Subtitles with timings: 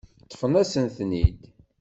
[0.25, 1.39] Ṭṭfen-asen-ten-id.